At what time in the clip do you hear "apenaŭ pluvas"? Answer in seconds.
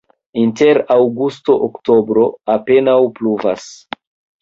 2.57-3.73